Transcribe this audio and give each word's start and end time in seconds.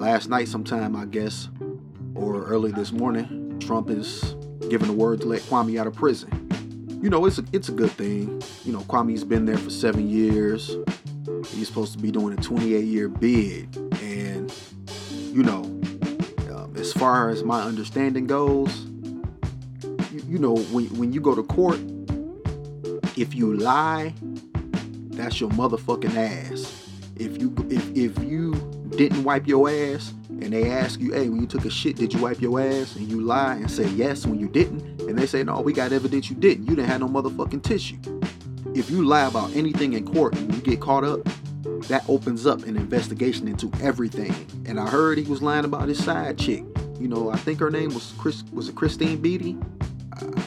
last 0.00 0.30
night 0.30 0.48
sometime, 0.48 0.96
I 0.96 1.04
guess, 1.04 1.48
or 2.14 2.42
early 2.44 2.72
this 2.72 2.90
morning, 2.90 3.58
Trump 3.60 3.90
is 3.90 4.34
giving 4.70 4.88
the 4.88 4.94
word 4.94 5.20
to 5.20 5.26
let 5.26 5.42
Kwame 5.42 5.78
out 5.78 5.86
of 5.86 5.94
prison. 5.94 6.48
You 7.02 7.10
know, 7.10 7.26
it's 7.26 7.38
a, 7.38 7.44
it's 7.52 7.68
a 7.68 7.72
good 7.72 7.90
thing. 7.90 8.42
You 8.64 8.72
know, 8.72 8.80
Kwame's 8.80 9.24
been 9.24 9.44
there 9.44 9.58
for 9.58 9.68
seven 9.68 10.08
years. 10.08 10.74
He's 11.48 11.68
supposed 11.68 11.92
to 11.92 11.98
be 11.98 12.10
doing 12.10 12.36
a 12.36 12.40
28 12.40 12.82
year 12.82 13.08
bid. 13.08 13.76
And, 14.02 14.52
you 15.10 15.42
know, 15.42 15.64
um, 16.54 16.72
as 16.76 16.94
far 16.94 17.28
as 17.28 17.44
my 17.44 17.60
understanding 17.62 18.26
goes, 18.26 18.86
you, 20.12 20.22
you 20.26 20.38
know, 20.38 20.56
when, 20.56 20.86
when 20.98 21.12
you 21.12 21.20
go 21.20 21.34
to 21.34 21.42
court, 21.42 21.80
if 23.18 23.34
you 23.34 23.54
lie, 23.54 24.14
that's 25.10 25.40
your 25.40 25.50
motherfucking 25.50 26.16
ass. 26.16 26.89
If 27.20 27.40
you 27.40 27.54
if 27.68 27.96
if 27.96 28.24
you 28.24 28.54
didn't 28.96 29.24
wipe 29.24 29.46
your 29.46 29.68
ass 29.68 30.14
and 30.28 30.54
they 30.54 30.70
ask 30.70 30.98
you, 31.00 31.12
hey, 31.12 31.28
when 31.28 31.40
you 31.42 31.46
took 31.46 31.66
a 31.66 31.70
shit, 31.70 31.96
did 31.96 32.14
you 32.14 32.20
wipe 32.20 32.40
your 32.40 32.58
ass? 32.58 32.96
And 32.96 33.06
you 33.08 33.20
lie 33.20 33.56
and 33.56 33.70
say 33.70 33.86
yes 33.90 34.26
when 34.26 34.40
you 34.40 34.48
didn't, 34.48 35.02
and 35.02 35.18
they 35.18 35.26
say, 35.26 35.44
no, 35.44 35.60
we 35.60 35.74
got 35.74 35.92
evidence 35.92 36.30
you 36.30 36.36
didn't. 36.36 36.66
You 36.66 36.74
didn't 36.74 36.88
have 36.88 37.00
no 37.00 37.08
motherfucking 37.08 37.62
tissue. 37.62 37.98
If 38.74 38.90
you 38.90 39.04
lie 39.04 39.26
about 39.26 39.54
anything 39.54 39.92
in 39.92 40.06
court 40.06 40.34
and 40.36 40.54
you 40.54 40.62
get 40.62 40.80
caught 40.80 41.04
up, 41.04 41.20
that 41.88 42.04
opens 42.08 42.46
up 42.46 42.62
an 42.62 42.76
investigation 42.76 43.48
into 43.48 43.70
everything. 43.82 44.34
And 44.64 44.80
I 44.80 44.88
heard 44.88 45.18
he 45.18 45.24
was 45.24 45.42
lying 45.42 45.66
about 45.66 45.88
his 45.88 46.02
side 46.02 46.38
chick. 46.38 46.64
You 46.98 47.08
know, 47.08 47.30
I 47.30 47.36
think 47.36 47.60
her 47.60 47.70
name 47.70 47.92
was 47.92 48.14
Chris. 48.16 48.44
Was 48.52 48.68
it 48.68 48.76
Christine 48.76 49.20
Beatty? 49.20 49.58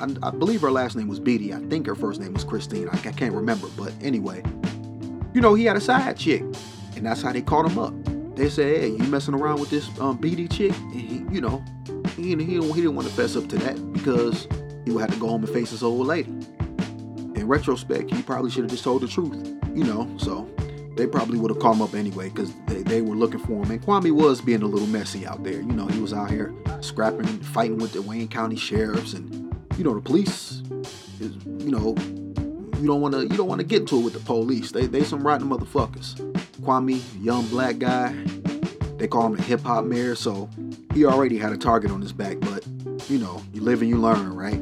I, 0.00 0.14
I, 0.22 0.30
believe 0.30 0.60
her 0.60 0.70
last 0.70 0.96
name 0.96 1.08
was 1.08 1.18
Beatty. 1.18 1.52
I 1.52 1.60
think 1.66 1.86
her 1.86 1.94
first 1.94 2.20
name 2.20 2.32
was 2.32 2.44
Christine. 2.44 2.88
I, 2.88 2.92
I 2.92 3.12
can't 3.12 3.34
remember. 3.34 3.68
But 3.76 3.92
anyway, 4.02 4.42
you 5.34 5.40
know, 5.40 5.54
he 5.54 5.64
had 5.64 5.76
a 5.76 5.80
side 5.80 6.16
chick, 6.16 6.42
and 6.96 7.06
that's 7.06 7.22
how 7.22 7.32
they 7.32 7.42
caught 7.42 7.70
him 7.70 7.78
up. 7.78 7.94
They 8.36 8.48
said, 8.48 8.76
"Hey, 8.76 8.88
you 8.88 9.04
messing 9.04 9.34
around 9.34 9.60
with 9.60 9.70
this 9.70 9.88
um, 10.00 10.16
Beatty 10.16 10.48
chick?" 10.48 10.72
And 10.76 10.94
he, 10.94 11.24
you 11.34 11.40
know, 11.40 11.62
he, 12.16 12.34
he, 12.34 12.36
he 12.36 12.60
didn't 12.60 12.94
want 12.94 13.08
to 13.08 13.14
fess 13.14 13.36
up 13.36 13.48
to 13.48 13.56
that 13.58 13.92
because 13.92 14.46
he 14.84 14.90
would 14.90 15.00
have 15.00 15.12
to 15.12 15.20
go 15.20 15.28
home 15.28 15.44
and 15.44 15.52
face 15.52 15.70
his 15.70 15.82
old 15.82 16.06
lady. 16.06 16.30
In 17.34 17.46
retrospect, 17.46 18.10
he 18.10 18.22
probably 18.22 18.50
should 18.50 18.64
have 18.64 18.70
just 18.70 18.84
told 18.84 19.02
the 19.02 19.08
truth, 19.08 19.34
you 19.74 19.84
know. 19.84 20.08
So 20.18 20.48
they 20.96 21.06
probably 21.06 21.38
would 21.38 21.50
have 21.50 21.60
called 21.60 21.76
him 21.76 21.82
up 21.82 21.94
anyway 21.94 22.28
because 22.28 22.52
they, 22.66 22.82
they 22.82 23.00
were 23.00 23.16
looking 23.16 23.40
for 23.40 23.64
him. 23.64 23.70
And 23.70 23.82
Kwame 23.82 24.12
was 24.12 24.40
being 24.40 24.62
a 24.62 24.66
little 24.66 24.86
messy 24.86 25.26
out 25.26 25.42
there. 25.42 25.60
You 25.60 25.72
know, 25.72 25.86
he 25.86 26.00
was 26.00 26.12
out 26.12 26.30
here 26.30 26.54
scrapping, 26.80 27.26
fighting 27.42 27.78
with 27.78 27.92
the 27.92 28.02
Wayne 28.02 28.28
County 28.28 28.56
sheriffs, 28.56 29.14
and 29.14 29.54
you 29.76 29.84
know 29.84 29.94
the 29.94 30.00
police 30.00 30.62
is, 31.20 31.36
you 31.46 31.70
know, 31.70 31.94
you 32.82 32.88
don't 32.88 33.00
want 33.00 33.14
to 33.14 33.22
you 33.22 33.36
don't 33.36 33.46
want 33.46 33.60
to 33.60 33.66
get 33.66 33.86
to 33.86 34.00
it 34.00 34.02
with 34.02 34.12
the 34.12 34.18
police. 34.18 34.72
They 34.72 34.86
they 34.86 35.04
some 35.04 35.24
rotten 35.24 35.48
motherfuckers. 35.48 36.16
Kwame, 36.62 37.00
young 37.22 37.46
black 37.46 37.78
guy, 37.78 38.12
they 38.96 39.06
call 39.06 39.26
him 39.26 39.38
a 39.38 39.42
hip 39.42 39.60
hop 39.60 39.84
mayor, 39.84 40.16
so 40.16 40.50
he 40.92 41.04
already 41.04 41.38
had 41.38 41.52
a 41.52 41.56
target 41.56 41.92
on 41.92 42.00
his 42.00 42.12
back. 42.12 42.40
But 42.40 42.66
you 43.08 43.18
know, 43.18 43.40
you 43.54 43.60
live 43.62 43.82
and 43.82 43.88
you 43.88 43.98
learn, 43.98 44.34
right? 44.34 44.60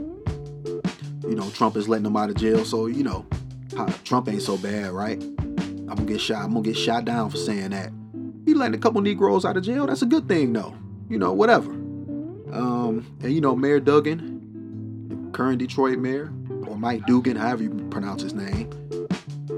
You 1.22 1.34
know, 1.34 1.48
Trump 1.50 1.76
is 1.76 1.88
letting 1.88 2.04
him 2.04 2.16
out 2.16 2.28
of 2.28 2.36
jail, 2.36 2.62
so 2.66 2.86
you 2.86 3.02
know, 3.02 3.24
Trump 4.04 4.28
ain't 4.28 4.42
so 4.42 4.58
bad, 4.58 4.90
right? 4.90 5.20
I'm 5.22 5.86
gonna 5.86 6.04
get 6.04 6.20
shot. 6.20 6.44
I'm 6.44 6.52
gonna 6.52 6.62
get 6.62 6.76
shot 6.76 7.06
down 7.06 7.30
for 7.30 7.38
saying 7.38 7.70
that. 7.70 7.90
He 8.44 8.52
letting 8.52 8.74
a 8.74 8.78
couple 8.78 9.00
Negroes 9.00 9.46
out 9.46 9.56
of 9.56 9.62
jail. 9.62 9.86
That's 9.86 10.02
a 10.02 10.06
good 10.06 10.28
thing, 10.28 10.52
though. 10.52 10.76
You 11.08 11.18
know, 11.18 11.32
whatever. 11.32 11.70
Um, 11.70 13.16
and 13.22 13.32
you 13.32 13.40
know, 13.40 13.56
Mayor 13.56 13.80
Duggan, 13.80 15.30
current 15.32 15.58
Detroit 15.58 15.98
mayor, 15.98 16.30
or 16.70 16.78
Mike 16.78 17.04
Dugan, 17.06 17.36
however 17.36 17.64
you 17.64 17.70
pronounce 17.90 18.22
his 18.22 18.32
name. 18.32 18.70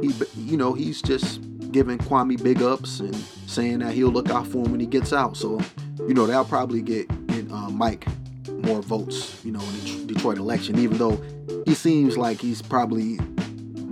He, 0.01 0.13
you 0.37 0.57
know, 0.57 0.73
he's 0.73 1.03
just 1.03 1.41
giving 1.71 1.99
Kwame 1.99 2.43
big 2.43 2.63
ups 2.63 3.01
and 3.01 3.15
saying 3.47 3.81
that 3.81 3.95
he'll 3.95 4.11
look 4.11 4.31
out 4.31 4.47
for 4.47 4.65
him 4.65 4.73
when 4.73 4.81
he 4.81 4.87
gets 4.87 5.13
out. 5.13 5.37
So, 5.37 5.61
you 6.09 6.15
know, 6.15 6.27
that'll 6.27 6.45
probably 6.45 6.83
get, 6.83 7.11
uh, 7.51 7.71
Mike 7.71 8.07
more 8.49 8.81
votes, 8.81 9.45
you 9.45 9.53
know, 9.53 9.61
in 9.61 10.07
the 10.07 10.15
Detroit 10.15 10.39
election, 10.39 10.79
even 10.79 10.97
though 10.97 11.23
he 11.67 11.75
seems 11.75 12.17
like 12.17 12.41
he's 12.41 12.63
probably 12.63 13.19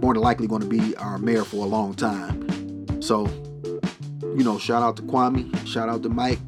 more 0.00 0.14
than 0.14 0.22
likely 0.22 0.46
going 0.46 0.62
to 0.62 0.68
be 0.68 0.96
our 0.96 1.18
mayor 1.18 1.44
for 1.44 1.64
a 1.64 1.68
long 1.68 1.94
time. 1.94 3.02
So, 3.02 3.26
you 4.22 4.44
know, 4.44 4.58
shout 4.58 4.82
out 4.82 4.96
to 4.96 5.02
Kwame, 5.02 5.54
shout 5.66 5.88
out 5.88 6.02
to 6.04 6.08
Mike, 6.08 6.38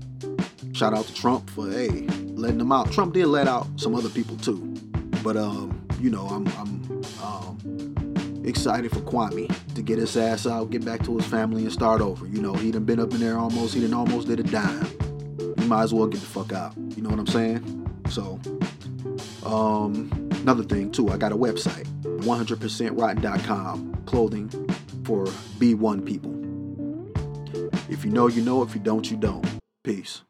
shout 0.72 0.94
out 0.94 1.04
to 1.06 1.14
Trump 1.14 1.50
for 1.50 1.70
hey 1.70 2.06
letting 2.34 2.58
them 2.58 2.72
out. 2.72 2.91
Trump 2.92 3.14
did 3.14 3.26
let 3.26 3.47
out 3.47 3.66
some 3.76 3.94
other 3.94 4.08
people 4.08 4.36
too, 4.38 4.56
but 5.22 5.36
um, 5.36 5.81
you 6.02 6.10
know, 6.10 6.26
I'm 6.26 6.46
I'm 6.58 7.02
um, 7.22 8.42
excited 8.44 8.90
for 8.90 9.00
Kwame 9.00 9.54
to 9.76 9.82
get 9.82 9.98
his 9.98 10.16
ass 10.16 10.48
out, 10.48 10.70
get 10.70 10.84
back 10.84 11.04
to 11.04 11.16
his 11.16 11.24
family, 11.26 11.62
and 11.62 11.72
start 11.72 12.00
over. 12.00 12.26
You 12.26 12.42
know, 12.42 12.54
he 12.54 12.72
done 12.72 12.84
been 12.84 12.98
up 12.98 13.12
in 13.12 13.20
there 13.20 13.38
almost. 13.38 13.74
He 13.74 13.80
done 13.80 13.94
almost 13.94 14.26
did 14.26 14.41
a 14.41 14.42
dime. 14.42 14.88
You 15.38 15.68
might 15.68 15.84
as 15.84 15.94
well 15.94 16.08
get 16.08 16.20
the 16.20 16.26
fuck 16.26 16.52
out. 16.52 16.76
You 16.76 17.02
know 17.02 17.10
what 17.10 17.20
I'm 17.20 17.26
saying? 17.28 18.02
So, 18.08 18.41
um, 19.46 20.10
another 20.41 20.64
thing 20.64 20.91
too, 20.91 21.10
I 21.10 21.16
got 21.16 21.30
a 21.30 21.36
website 21.36 21.86
100%rotten.com 22.02 24.02
clothing 24.04 24.48
for 25.04 25.26
B1 25.58 26.04
people. 26.04 26.32
If 27.88 28.04
you 28.04 28.10
know, 28.10 28.26
you 28.26 28.42
know. 28.42 28.62
If 28.62 28.74
you 28.74 28.80
don't, 28.80 29.08
you 29.08 29.16
don't. 29.16 29.46
Peace. 29.84 30.22